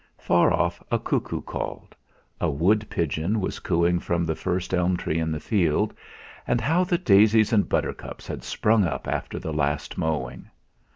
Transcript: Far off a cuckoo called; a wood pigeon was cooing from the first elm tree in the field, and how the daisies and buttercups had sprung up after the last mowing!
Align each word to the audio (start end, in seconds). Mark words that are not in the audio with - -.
Far 0.17 0.51
off 0.51 0.81
a 0.91 0.97
cuckoo 0.97 1.41
called; 1.43 1.95
a 2.39 2.49
wood 2.49 2.89
pigeon 2.89 3.39
was 3.39 3.59
cooing 3.59 3.99
from 3.99 4.25
the 4.25 4.33
first 4.33 4.73
elm 4.73 4.97
tree 4.97 5.19
in 5.19 5.31
the 5.31 5.39
field, 5.39 5.93
and 6.47 6.59
how 6.59 6.83
the 6.83 6.97
daisies 6.97 7.53
and 7.53 7.69
buttercups 7.69 8.25
had 8.25 8.43
sprung 8.43 8.83
up 8.83 9.07
after 9.07 9.37
the 9.37 9.53
last 9.53 9.99
mowing! 9.99 10.49